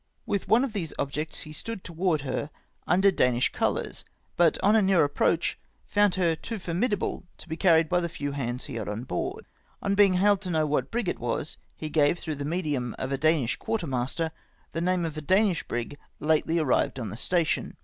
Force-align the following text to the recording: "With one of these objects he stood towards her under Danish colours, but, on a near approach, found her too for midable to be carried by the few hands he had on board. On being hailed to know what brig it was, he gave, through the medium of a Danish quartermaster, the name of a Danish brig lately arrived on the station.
"With 0.25 0.47
one 0.47 0.63
of 0.63 0.73
these 0.73 0.95
objects 0.97 1.41
he 1.41 1.53
stood 1.53 1.83
towards 1.83 2.23
her 2.23 2.49
under 2.87 3.11
Danish 3.11 3.51
colours, 3.51 4.03
but, 4.35 4.57
on 4.63 4.75
a 4.75 4.81
near 4.81 5.03
approach, 5.03 5.59
found 5.85 6.15
her 6.15 6.35
too 6.35 6.57
for 6.57 6.73
midable 6.73 7.21
to 7.37 7.47
be 7.47 7.55
carried 7.55 7.87
by 7.87 7.99
the 7.99 8.09
few 8.09 8.31
hands 8.31 8.65
he 8.65 8.73
had 8.77 8.87
on 8.89 9.03
board. 9.03 9.45
On 9.79 9.93
being 9.93 10.15
hailed 10.15 10.41
to 10.41 10.49
know 10.49 10.65
what 10.65 10.89
brig 10.89 11.07
it 11.07 11.19
was, 11.19 11.57
he 11.77 11.91
gave, 11.91 12.17
through 12.17 12.37
the 12.37 12.43
medium 12.45 12.95
of 12.97 13.11
a 13.11 13.17
Danish 13.19 13.57
quartermaster, 13.57 14.31
the 14.71 14.81
name 14.81 15.05
of 15.05 15.17
a 15.17 15.21
Danish 15.21 15.61
brig 15.67 15.99
lately 16.19 16.57
arrived 16.57 16.97
on 16.99 17.09
the 17.09 17.15
station. 17.15 17.77